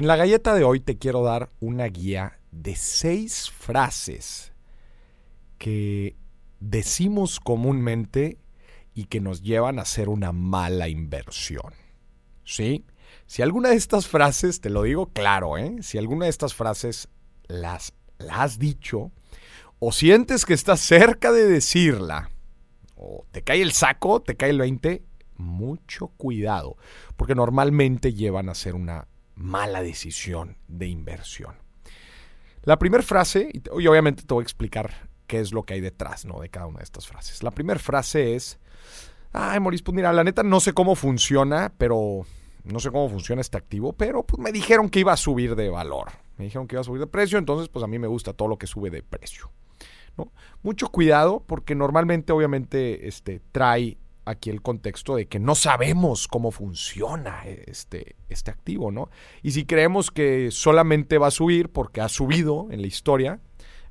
En 0.00 0.06
la 0.06 0.16
galleta 0.16 0.54
de 0.54 0.64
hoy 0.64 0.80
te 0.80 0.96
quiero 0.96 1.22
dar 1.22 1.50
una 1.60 1.84
guía 1.84 2.40
de 2.52 2.74
seis 2.74 3.50
frases 3.50 4.54
que 5.58 6.16
decimos 6.58 7.38
comúnmente 7.38 8.38
y 8.94 9.04
que 9.04 9.20
nos 9.20 9.42
llevan 9.42 9.78
a 9.78 9.82
hacer 9.82 10.08
una 10.08 10.32
mala 10.32 10.88
inversión. 10.88 11.74
¿Sí? 12.44 12.86
Si 13.26 13.42
alguna 13.42 13.68
de 13.68 13.76
estas 13.76 14.06
frases, 14.06 14.62
te 14.62 14.70
lo 14.70 14.84
digo 14.84 15.10
claro, 15.12 15.58
¿eh? 15.58 15.76
si 15.82 15.98
alguna 15.98 16.24
de 16.24 16.30
estas 16.30 16.54
frases 16.54 17.10
las, 17.46 17.92
las 18.16 18.38
has 18.38 18.58
dicho 18.58 19.12
o 19.80 19.92
sientes 19.92 20.46
que 20.46 20.54
estás 20.54 20.80
cerca 20.80 21.30
de 21.30 21.46
decirla, 21.46 22.30
o 22.96 23.26
te 23.32 23.42
cae 23.42 23.60
el 23.60 23.72
saco, 23.72 24.22
te 24.22 24.34
cae 24.34 24.48
el 24.48 24.60
20, 24.60 25.04
mucho 25.36 26.06
cuidado, 26.16 26.78
porque 27.18 27.34
normalmente 27.34 28.14
llevan 28.14 28.48
a 28.48 28.52
hacer 28.52 28.74
una 28.74 29.09
mala 29.40 29.82
decisión 29.82 30.56
de 30.68 30.86
inversión. 30.86 31.56
La 32.62 32.78
primera 32.78 33.02
frase, 33.02 33.50
y 33.52 33.86
obviamente 33.86 34.22
te 34.22 34.34
voy 34.34 34.42
a 34.42 34.44
explicar 34.44 35.08
qué 35.26 35.40
es 35.40 35.52
lo 35.52 35.62
que 35.62 35.74
hay 35.74 35.80
detrás 35.80 36.26
¿no? 36.26 36.40
de 36.40 36.50
cada 36.50 36.66
una 36.66 36.78
de 36.78 36.84
estas 36.84 37.06
frases. 37.06 37.42
La 37.42 37.50
primera 37.50 37.80
frase 37.80 38.34
es, 38.34 38.58
ay, 39.32 39.58
Maurice, 39.58 39.82
pues 39.82 39.94
mira, 39.94 40.12
la 40.12 40.24
neta 40.24 40.42
no 40.42 40.60
sé 40.60 40.74
cómo 40.74 40.94
funciona, 40.94 41.72
pero 41.78 42.26
no 42.64 42.80
sé 42.80 42.90
cómo 42.90 43.08
funciona 43.08 43.40
este 43.40 43.56
activo, 43.56 43.94
pero 43.94 44.24
pues 44.24 44.40
me 44.42 44.52
dijeron 44.52 44.90
que 44.90 45.00
iba 45.00 45.12
a 45.12 45.16
subir 45.16 45.56
de 45.56 45.70
valor. 45.70 46.08
Me 46.36 46.44
dijeron 46.44 46.68
que 46.68 46.74
iba 46.74 46.82
a 46.82 46.84
subir 46.84 47.00
de 47.00 47.06
precio, 47.06 47.38
entonces 47.38 47.68
pues 47.68 47.82
a 47.82 47.88
mí 47.88 47.98
me 47.98 48.08
gusta 48.08 48.34
todo 48.34 48.48
lo 48.48 48.58
que 48.58 48.66
sube 48.66 48.90
de 48.90 49.02
precio. 49.02 49.50
¿no? 50.18 50.32
Mucho 50.62 50.88
cuidado 50.88 51.42
porque 51.46 51.74
normalmente 51.74 52.32
obviamente 52.32 53.08
este, 53.08 53.40
trae 53.52 53.96
aquí 54.30 54.50
el 54.50 54.62
contexto 54.62 55.16
de 55.16 55.26
que 55.26 55.38
no 55.38 55.54
sabemos 55.54 56.28
cómo 56.28 56.50
funciona 56.50 57.42
este, 57.44 58.16
este 58.28 58.50
activo, 58.50 58.90
¿no? 58.90 59.10
Y 59.42 59.52
si 59.52 59.64
creemos 59.64 60.10
que 60.10 60.50
solamente 60.50 61.18
va 61.18 61.28
a 61.28 61.32
subir 61.32 61.70
porque 61.70 62.00
ha 62.00 62.08
subido 62.08 62.68
en 62.70 62.80
la 62.80 62.86
historia, 62.86 63.40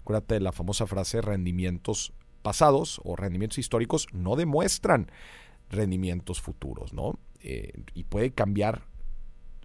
acuérdate 0.01 0.35
de 0.35 0.39
la 0.41 0.51
famosa 0.51 0.87
frase 0.87 1.21
rendimientos 1.21 2.13
pasados 2.41 3.01
o 3.03 3.15
rendimientos 3.15 3.57
históricos 3.57 4.07
no 4.13 4.35
demuestran 4.35 5.11
rendimientos 5.69 6.41
futuros, 6.41 6.93
¿no? 6.93 7.19
Eh, 7.41 7.73
y 7.93 8.03
puede 8.05 8.31
cambiar 8.31 8.83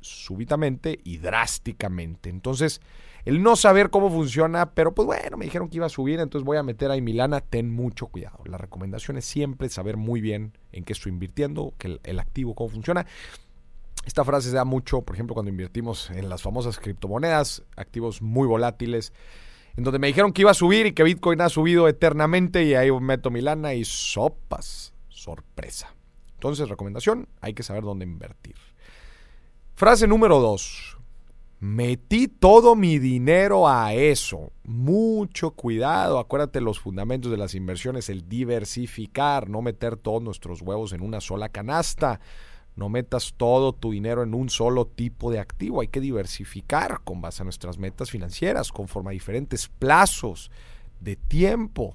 súbitamente 0.04 1.00
y 1.04 1.18
drásticamente. 1.18 2.30
Entonces, 2.30 2.80
el 3.24 3.42
no 3.42 3.56
saber 3.56 3.88
cómo 3.88 4.10
funciona, 4.10 4.72
pero 4.72 4.94
pues 4.94 5.06
bueno, 5.06 5.38
me 5.38 5.46
dijeron 5.46 5.68
que 5.68 5.76
iba 5.78 5.86
a 5.86 5.90
subir, 5.90 6.20
entonces 6.20 6.44
voy 6.44 6.58
a 6.58 6.62
meter 6.62 6.90
ahí 6.90 7.00
Milana, 7.00 7.40
ten 7.40 7.70
mucho 7.70 8.08
cuidado. 8.08 8.40
La 8.44 8.58
recomendación 8.58 9.16
es 9.16 9.24
siempre 9.24 9.68
saber 9.70 9.96
muy 9.96 10.20
bien 10.20 10.52
en 10.72 10.84
qué 10.84 10.92
estoy 10.92 11.10
invirtiendo, 11.10 11.72
que 11.78 11.98
el, 12.02 12.18
activo, 12.20 12.54
cómo 12.54 12.68
funciona. 12.68 13.06
Esta 14.04 14.24
frase 14.24 14.50
se 14.50 14.56
da 14.56 14.66
mucho, 14.66 15.00
por 15.00 15.16
ejemplo, 15.16 15.32
cuando 15.32 15.48
invertimos 15.48 16.10
en 16.10 16.28
las 16.28 16.42
famosas 16.42 16.78
criptomonedas, 16.78 17.62
activos 17.76 18.20
muy 18.20 18.46
volátiles, 18.46 19.14
en 19.76 19.84
donde 19.84 19.98
me 19.98 20.08
dijeron 20.08 20.34
que 20.34 20.42
iba 20.42 20.50
a 20.50 20.54
subir 20.54 20.84
y 20.84 20.92
que 20.92 21.02
Bitcoin 21.02 21.40
ha 21.40 21.48
subido 21.48 21.88
eternamente 21.88 22.64
y 22.64 22.74
ahí 22.74 22.92
meto 22.92 23.30
Milana 23.30 23.72
y 23.72 23.86
sopas, 23.86 24.92
sorpresa. 25.08 25.94
Entonces, 26.34 26.68
recomendación, 26.68 27.26
hay 27.40 27.54
que 27.54 27.62
saber 27.62 27.84
dónde 27.84 28.04
invertir. 28.04 28.56
Frase 29.84 30.06
número 30.06 30.40
dos. 30.40 30.96
Metí 31.60 32.26
todo 32.26 32.74
mi 32.74 32.98
dinero 32.98 33.68
a 33.68 33.92
eso. 33.92 34.50
Mucho 34.62 35.50
cuidado. 35.50 36.18
Acuérdate 36.18 36.62
los 36.62 36.80
fundamentos 36.80 37.30
de 37.30 37.36
las 37.36 37.54
inversiones, 37.54 38.08
el 38.08 38.26
diversificar, 38.26 39.50
no 39.50 39.60
meter 39.60 39.98
todos 39.98 40.22
nuestros 40.22 40.62
huevos 40.62 40.94
en 40.94 41.02
una 41.02 41.20
sola 41.20 41.50
canasta. 41.50 42.18
No 42.76 42.88
metas 42.88 43.34
todo 43.36 43.74
tu 43.74 43.90
dinero 43.90 44.22
en 44.22 44.32
un 44.32 44.48
solo 44.48 44.86
tipo 44.86 45.30
de 45.30 45.38
activo. 45.38 45.82
Hay 45.82 45.88
que 45.88 46.00
diversificar 46.00 47.02
con 47.04 47.20
base 47.20 47.42
a 47.42 47.44
nuestras 47.44 47.76
metas 47.76 48.10
financieras, 48.10 48.72
conforme 48.72 49.10
a 49.10 49.12
diferentes 49.12 49.68
plazos 49.68 50.50
de 51.00 51.16
tiempo. 51.16 51.94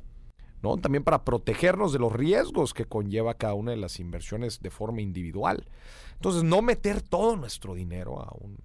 ¿No? 0.61 0.77
También 0.77 1.03
para 1.03 1.23
protegernos 1.23 1.93
de 1.93 1.99
los 1.99 2.13
riesgos 2.13 2.73
que 2.73 2.85
conlleva 2.85 3.35
cada 3.35 3.53
una 3.53 3.71
de 3.71 3.77
las 3.77 3.99
inversiones 3.99 4.61
de 4.61 4.69
forma 4.69 5.01
individual. 5.01 5.67
Entonces, 6.13 6.43
no 6.43 6.61
meter 6.61 7.01
todo 7.01 7.35
nuestro 7.35 7.75
dinero 7.75 8.21
a 8.21 8.31
un 8.39 8.57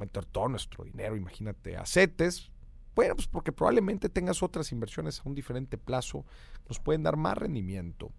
meter 0.00 0.24
todo 0.24 0.48
nuestro 0.48 0.84
dinero, 0.84 1.14
imagínate, 1.14 1.76
a 1.76 1.84
CETES, 1.84 2.50
bueno, 2.94 3.14
pues 3.14 3.28
porque 3.28 3.52
probablemente 3.52 4.08
tengas 4.08 4.42
otras 4.42 4.72
inversiones 4.72 5.20
a 5.20 5.22
un 5.28 5.34
diferente 5.34 5.78
plazo, 5.78 6.24
nos 6.68 6.80
pueden 6.80 7.02
dar 7.02 7.16
más 7.16 7.38
rendimiento. 7.38 8.10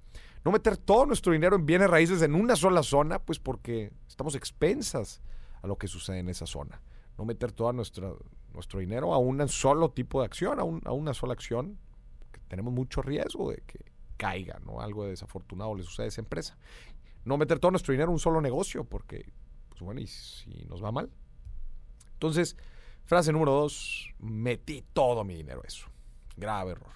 No 0.45 0.51
meter 0.51 0.77
todo 0.77 1.05
nuestro 1.05 1.33
dinero 1.33 1.55
en 1.55 1.65
bienes 1.65 1.89
raíces 1.89 2.21
en 2.21 2.33
una 2.33 2.55
sola 2.55 2.83
zona, 2.83 3.19
pues 3.19 3.37
porque 3.39 3.91
estamos 4.07 4.35
expensas 4.35 5.21
a 5.61 5.67
lo 5.67 5.77
que 5.77 5.87
sucede 5.87 6.19
en 6.19 6.29
esa 6.29 6.45
zona. 6.45 6.81
No 7.17 7.25
meter 7.25 7.51
todo 7.51 7.73
nuestro, 7.73 8.19
nuestro 8.53 8.79
dinero 8.79 9.13
a 9.13 9.17
un 9.17 9.47
solo 9.49 9.91
tipo 9.91 10.21
de 10.21 10.25
acción, 10.25 10.59
a 10.59 10.91
una 10.91 11.13
sola 11.13 11.33
acción, 11.33 11.77
que 12.31 12.39
tenemos 12.47 12.73
mucho 12.73 13.01
riesgo 13.01 13.51
de 13.51 13.63
que 13.65 13.91
caiga, 14.17 14.59
¿no? 14.65 14.81
Algo 14.81 15.05
desafortunado 15.05 15.75
le 15.75 15.83
sucede 15.83 16.05
a 16.05 16.09
esa 16.09 16.21
empresa. 16.21 16.57
No 17.25 17.37
meter 17.37 17.59
todo 17.59 17.71
nuestro 17.71 17.91
dinero 17.91 18.09
en 18.09 18.13
un 18.13 18.19
solo 18.19 18.41
negocio, 18.41 18.83
porque, 18.83 19.31
pues 19.69 19.81
bueno, 19.81 20.01
y 20.01 20.07
si 20.07 20.65
nos 20.65 20.83
va 20.83 20.91
mal, 20.91 21.09
entonces, 22.13 22.55
frase 23.05 23.31
número 23.31 23.51
dos, 23.51 24.13
metí 24.19 24.83
todo 24.93 25.23
mi 25.23 25.35
dinero 25.35 25.63
eso. 25.65 25.87
Grave 26.37 26.73
error. 26.73 26.91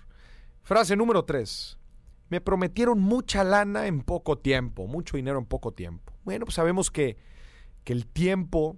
Frase 0.61 0.95
número 0.95 1.25
tres, 1.25 1.77
me 2.29 2.41
prometieron 2.41 2.99
mucha 2.99 3.43
lana 3.43 3.87
en 3.87 4.01
poco 4.01 4.37
tiempo, 4.37 4.87
mucho 4.87 5.17
dinero 5.17 5.39
en 5.39 5.45
poco 5.45 5.73
tiempo. 5.73 6.13
Bueno, 6.23 6.45
pues 6.45 6.55
sabemos 6.55 6.91
que, 6.91 7.17
que 7.83 7.93
el 7.93 8.07
tiempo 8.07 8.77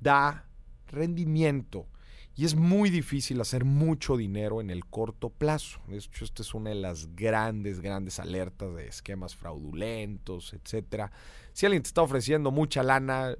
da 0.00 0.48
rendimiento 0.86 1.88
y 2.34 2.44
es 2.44 2.54
muy 2.54 2.90
difícil 2.90 3.40
hacer 3.40 3.64
mucho 3.64 4.16
dinero 4.16 4.60
en 4.60 4.70
el 4.70 4.86
corto 4.86 5.30
plazo. 5.30 5.80
De 5.86 5.98
hecho, 5.98 6.24
esta 6.24 6.42
es 6.42 6.54
una 6.54 6.70
de 6.70 6.76
las 6.76 7.14
grandes, 7.14 7.80
grandes 7.80 8.18
alertas 8.18 8.74
de 8.74 8.86
esquemas 8.86 9.36
fraudulentos, 9.36 10.54
etcétera. 10.54 11.12
Si 11.52 11.66
alguien 11.66 11.82
te 11.82 11.88
está 11.88 12.02
ofreciendo 12.02 12.50
mucha 12.50 12.82
lana, 12.82 13.36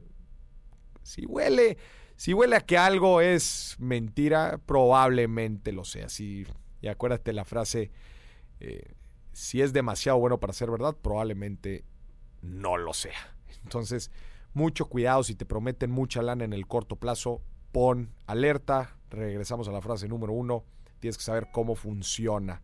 si 1.02 1.24
huele 1.24 1.78
si 2.22 2.34
huele 2.34 2.54
a 2.54 2.60
que 2.60 2.78
algo 2.78 3.20
es 3.20 3.74
mentira, 3.80 4.60
probablemente 4.64 5.72
lo 5.72 5.84
sea. 5.84 6.08
Si, 6.08 6.46
y 6.80 6.86
acuérdate 6.86 7.32
la 7.32 7.44
frase, 7.44 7.90
eh, 8.60 8.94
si 9.32 9.60
es 9.60 9.72
demasiado 9.72 10.18
bueno 10.18 10.38
para 10.38 10.52
ser 10.52 10.70
verdad, 10.70 10.94
probablemente 10.94 11.84
no 12.40 12.76
lo 12.76 12.94
sea. 12.94 13.36
Entonces, 13.64 14.12
mucho 14.54 14.86
cuidado 14.86 15.24
si 15.24 15.34
te 15.34 15.46
prometen 15.46 15.90
mucha 15.90 16.22
lana 16.22 16.44
en 16.44 16.52
el 16.52 16.68
corto 16.68 16.94
plazo, 16.94 17.42
pon 17.72 18.14
alerta. 18.26 18.96
Regresamos 19.10 19.68
a 19.68 19.72
la 19.72 19.80
frase 19.80 20.08
número 20.08 20.32
uno. 20.32 20.64
Tienes 21.00 21.18
que 21.18 21.24
saber 21.24 21.48
cómo 21.52 21.74
funciona 21.74 22.62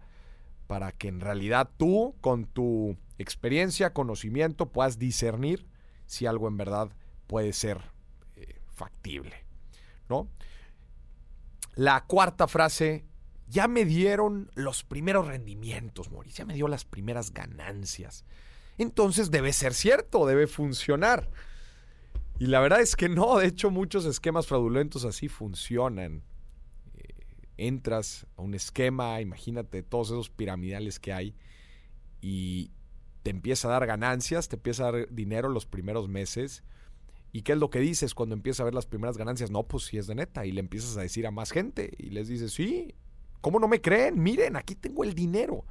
para 0.67 0.93
que 0.93 1.09
en 1.09 1.21
realidad 1.21 1.71
tú, 1.77 2.15
con 2.21 2.45
tu 2.45 2.97
experiencia, 3.17 3.93
conocimiento, 3.93 4.67
puedas 4.67 4.99
discernir 4.99 5.67
si 6.07 6.27
algo 6.27 6.47
en 6.47 6.57
verdad 6.57 6.91
puede 7.27 7.53
ser 7.53 7.81
eh, 8.37 8.61
factible. 8.69 9.45
¿no? 10.09 10.29
La 11.75 12.05
cuarta 12.05 12.47
frase, 12.49 13.05
ya 13.47 13.67
me 13.67 13.85
dieron 13.85 14.51
los 14.55 14.85
primeros 14.85 15.27
rendimientos, 15.27 16.11
Mauricio, 16.11 16.43
ya 16.43 16.47
me 16.47 16.55
dio 16.55 16.69
las 16.69 16.85
primeras 16.85 17.33
ganancias. 17.33 18.25
Entonces 18.77 19.31
debe 19.31 19.53
ser 19.53 19.75
cierto, 19.75 20.27
debe 20.27 20.47
funcionar. 20.47 21.31
Y 22.39 22.47
la 22.47 22.61
verdad 22.61 22.81
es 22.81 22.97
que 22.97 23.09
no, 23.09 23.39
de 23.39 23.47
hecho 23.47 23.71
muchos 23.71 24.05
esquemas 24.05 24.47
fraudulentos 24.47 25.05
así 25.05 25.29
funcionan. 25.29 26.23
Eh, 26.95 27.15
entras 27.57 28.27
a 28.37 28.43
un 28.43 28.55
esquema, 28.55 29.21
imagínate 29.21 29.83
todos 29.83 30.09
esos 30.09 30.31
piramidales 30.31 31.01
que 31.01 31.13
hay 31.13 31.35
y 32.21 32.71
te 33.23 33.31
empieza 33.31 33.69
a 33.69 33.73
dar 33.73 33.87
ganancias, 33.87 34.49
te 34.49 34.57
empieza 34.57 34.87
a 34.89 34.93
dar 34.93 35.09
dinero 35.13 35.49
los 35.49 35.67
primeros 35.67 36.09
meses 36.09 36.63
¿Y 37.33 37.43
qué 37.43 37.53
es 37.53 37.59
lo 37.59 37.71
que 37.71 37.81
dices 37.81 38.15
cuando 38.15 38.35
empiezas 38.35 38.61
a 38.61 38.65
ver 38.65 38.75
las 38.75 38.87
primeras 38.87 39.19
ganancias? 39.19 39.51
No, 39.51 39.65
pues 39.65 39.85
si 39.85 39.99
es 39.99 40.07
de 40.07 40.15
neta. 40.15 40.47
Y 40.47 40.53
le 40.53 40.61
empiezas 40.61 40.97
a 40.97 41.03
decir 41.03 41.27
a 41.27 41.31
más 41.31 41.51
gente. 41.51 41.93
Y 41.99 42.11
les 42.11 42.29
dices, 42.29 42.53
sí, 42.53 42.95
¿cómo 43.41 43.59
no 43.59 43.69
me 43.69 43.81
creen? 43.81 44.23
Miren, 44.23 44.57
aquí 44.57 44.75
tengo 44.75 45.05
el 45.05 45.15
dinero. 45.15 45.65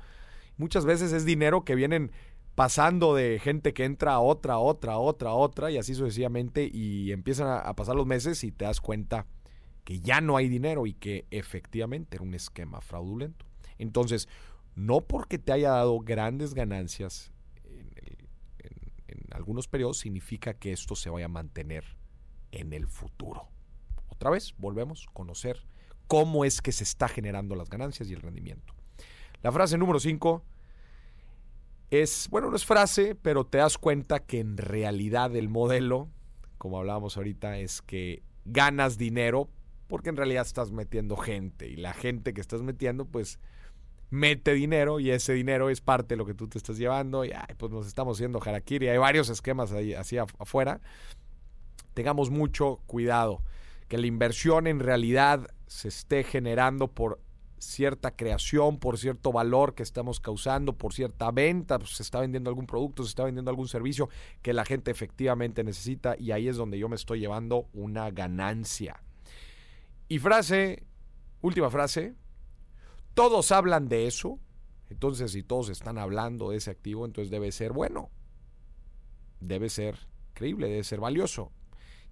Muchas 0.57 0.85
veces 0.85 1.13
es 1.13 1.25
dinero 1.25 1.63
que 1.63 1.75
vienen 1.75 2.11
pasando 2.57 3.13
de 3.13 3.37
gente 3.37 3.73
que 3.73 3.85
entra 3.85 4.13
a 4.13 4.19
otra, 4.19 4.57
otra, 4.57 4.97
otra, 4.97 5.33
otra, 5.33 5.69
y 5.69 5.77
así 5.77 5.93
sucesivamente. 5.93 6.67
Y 6.73 7.11
empiezan 7.11 7.47
a, 7.47 7.59
a 7.59 7.75
pasar 7.75 7.95
los 7.95 8.07
meses 8.07 8.43
y 8.43 8.51
te 8.51 8.65
das 8.65 8.81
cuenta 8.81 9.27
que 9.83 9.99
ya 9.99 10.21
no 10.21 10.35
hay 10.35 10.49
dinero 10.49 10.87
y 10.87 10.93
que 10.93 11.27
efectivamente 11.29 12.17
era 12.17 12.23
un 12.23 12.33
esquema 12.33 12.81
fraudulento. 12.81 13.45
Entonces, 13.77 14.27
no 14.75 15.01
porque 15.01 15.37
te 15.37 15.53
haya 15.53 15.69
dado 15.69 15.99
grandes 15.99 16.55
ganancias 16.55 17.31
algunos 19.31 19.67
periodos 19.67 19.99
significa 19.99 20.55
que 20.55 20.71
esto 20.71 20.95
se 20.95 21.09
vaya 21.09 21.25
a 21.25 21.29
mantener 21.29 21.83
en 22.51 22.73
el 22.73 22.87
futuro. 22.87 23.47
Otra 24.07 24.29
vez, 24.29 24.55
volvemos 24.57 25.05
a 25.07 25.13
conocer 25.13 25.65
cómo 26.07 26.43
es 26.43 26.61
que 26.61 26.71
se 26.71 26.83
está 26.83 27.07
generando 27.07 27.55
las 27.55 27.69
ganancias 27.69 28.09
y 28.09 28.13
el 28.13 28.21
rendimiento. 28.21 28.73
La 29.43 29.51
frase 29.51 29.77
número 29.77 29.99
5 29.99 30.43
es, 31.89 32.27
bueno, 32.29 32.49
no 32.49 32.55
es 32.55 32.65
frase, 32.65 33.15
pero 33.15 33.45
te 33.45 33.59
das 33.59 33.77
cuenta 33.77 34.19
que 34.19 34.39
en 34.39 34.57
realidad 34.57 35.35
el 35.35 35.49
modelo, 35.49 36.09
como 36.57 36.77
hablábamos 36.77 37.17
ahorita, 37.17 37.57
es 37.57 37.81
que 37.81 38.23
ganas 38.45 38.97
dinero 38.97 39.49
porque 39.87 40.09
en 40.09 40.17
realidad 40.17 40.45
estás 40.45 40.71
metiendo 40.71 41.15
gente 41.15 41.67
y 41.67 41.77
la 41.77 41.93
gente 41.93 42.33
que 42.33 42.41
estás 42.41 42.61
metiendo 42.61 43.05
pues 43.05 43.39
mete 44.09 44.53
dinero 44.53 44.99
y 44.99 45.11
ese 45.11 45.33
dinero 45.33 45.69
es 45.69 45.81
parte 45.81 46.15
de 46.15 46.17
lo 46.17 46.25
que 46.25 46.33
tú 46.33 46.47
te 46.47 46.57
estás 46.57 46.77
llevando 46.77 47.25
y 47.25 47.31
pues 47.57 47.71
nos 47.71 47.87
estamos 47.87 48.17
haciendo 48.17 48.41
harakiri. 48.43 48.87
Hay 48.89 48.97
varios 48.97 49.29
esquemas 49.29 49.71
ahí 49.71 49.93
así 49.93 50.17
afuera. 50.17 50.81
Tengamos 51.93 52.29
mucho 52.29 52.81
cuidado 52.85 53.43
que 53.87 53.97
la 53.97 54.07
inversión 54.07 54.67
en 54.67 54.79
realidad 54.79 55.47
se 55.67 55.87
esté 55.87 56.23
generando 56.23 56.89
por 56.89 57.19
cierta 57.59 58.15
creación, 58.15 58.79
por 58.79 58.97
cierto 58.97 59.31
valor 59.31 59.73
que 59.73 59.83
estamos 59.83 60.19
causando, 60.19 60.73
por 60.73 60.93
cierta 60.93 61.31
venta, 61.31 61.79
pues, 61.79 61.91
se 61.91 62.03
está 62.03 62.19
vendiendo 62.19 62.49
algún 62.49 62.67
producto, 62.67 63.03
se 63.03 63.09
está 63.09 63.23
vendiendo 63.23 63.49
algún 63.49 63.67
servicio 63.67 64.09
que 64.41 64.53
la 64.53 64.65
gente 64.65 64.91
efectivamente 64.91 65.63
necesita 65.63 66.15
y 66.17 66.31
ahí 66.31 66.47
es 66.47 66.57
donde 66.57 66.77
yo 66.77 66.89
me 66.89 66.95
estoy 66.95 67.19
llevando 67.19 67.67
una 67.73 68.11
ganancia. 68.11 69.01
Y 70.07 70.19
frase, 70.19 70.83
última 71.41 71.69
frase, 71.69 72.15
todos 73.13 73.51
hablan 73.51 73.89
de 73.89 74.07
eso, 74.07 74.39
entonces 74.89 75.31
si 75.31 75.43
todos 75.43 75.69
están 75.69 75.97
hablando 75.97 76.51
de 76.51 76.57
ese 76.57 76.71
activo, 76.71 77.05
entonces 77.05 77.31
debe 77.31 77.51
ser 77.51 77.73
bueno, 77.73 78.09
debe 79.39 79.69
ser 79.69 79.97
creíble, 80.33 80.69
debe 80.69 80.83
ser 80.83 80.99
valioso. 80.99 81.51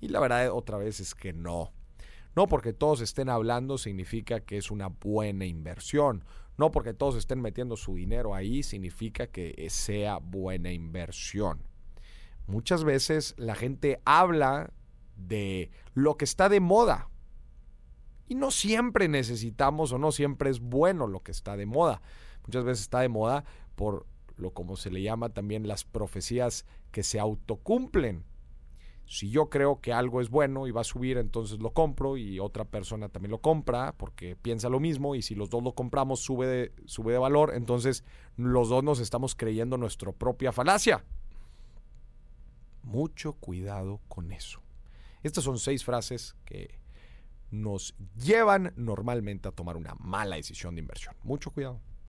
Y 0.01 0.09
la 0.09 0.19
verdad 0.19 0.51
otra 0.51 0.77
vez 0.77 0.99
es 0.99 1.15
que 1.15 1.31
no. 1.31 1.71
No 2.35 2.47
porque 2.47 2.73
todos 2.73 3.01
estén 3.01 3.29
hablando 3.29 3.77
significa 3.77 4.41
que 4.41 4.57
es 4.57 4.71
una 4.71 4.87
buena 4.87 5.45
inversión. 5.45 6.25
No 6.57 6.71
porque 6.71 6.93
todos 6.93 7.15
estén 7.15 7.41
metiendo 7.41 7.77
su 7.77 7.95
dinero 7.95 8.33
ahí 8.33 8.63
significa 8.63 9.27
que 9.27 9.67
sea 9.69 10.17
buena 10.17 10.71
inversión. 10.71 11.63
Muchas 12.47 12.83
veces 12.83 13.33
la 13.37 13.55
gente 13.55 14.01
habla 14.05 14.71
de 15.15 15.71
lo 15.93 16.17
que 16.17 16.25
está 16.25 16.49
de 16.49 16.59
moda. 16.59 17.09
Y 18.27 18.35
no 18.35 18.51
siempre 18.51 19.07
necesitamos 19.07 19.91
o 19.91 19.97
no 19.97 20.11
siempre 20.11 20.49
es 20.49 20.59
bueno 20.59 21.07
lo 21.07 21.21
que 21.21 21.31
está 21.31 21.57
de 21.57 21.65
moda. 21.65 22.01
Muchas 22.45 22.63
veces 22.63 22.81
está 22.81 23.01
de 23.01 23.09
moda 23.09 23.43
por 23.75 24.07
lo 24.35 24.53
como 24.53 24.75
se 24.75 24.91
le 24.91 25.01
llama 25.01 25.29
también 25.29 25.67
las 25.67 25.83
profecías 25.83 26.65
que 26.91 27.03
se 27.03 27.19
autocumplen. 27.19 28.23
Si 29.07 29.29
yo 29.29 29.49
creo 29.49 29.81
que 29.81 29.93
algo 29.93 30.19
es 30.19 30.29
bueno 30.29 30.67
y 30.67 30.71
va 30.71 30.81
a 30.81 30.85
subir, 30.85 31.17
entonces 31.17 31.59
lo 31.59 31.71
compro 31.71 32.17
y 32.17 32.39
otra 32.39 32.65
persona 32.65 33.09
también 33.09 33.31
lo 33.31 33.39
compra 33.39 33.93
porque 33.97 34.35
piensa 34.35 34.67
lo 34.67 34.79
mismo 34.79 35.15
y 35.15 35.21
si 35.21 35.35
los 35.35 35.49
dos 35.49 35.63
lo 35.63 35.73
compramos 35.73 36.21
sube 36.21 36.47
de, 36.47 36.73
sube 36.85 37.13
de 37.13 37.19
valor, 37.19 37.53
entonces 37.53 38.03
los 38.35 38.69
dos 38.69 38.83
nos 38.83 38.99
estamos 38.99 39.35
creyendo 39.35 39.77
nuestra 39.77 40.11
propia 40.11 40.51
falacia. 40.51 41.05
Mucho 42.81 43.33
cuidado 43.33 44.01
con 44.07 44.31
eso. 44.31 44.61
Estas 45.21 45.43
son 45.43 45.59
seis 45.59 45.83
frases 45.83 46.35
que 46.45 46.79
nos 47.51 47.95
llevan 48.15 48.73
normalmente 48.75 49.47
a 49.47 49.51
tomar 49.51 49.77
una 49.77 49.95
mala 49.99 50.35
decisión 50.35 50.75
de 50.75 50.81
inversión. 50.81 51.15
Mucho 51.23 51.51
cuidado. 51.51 51.79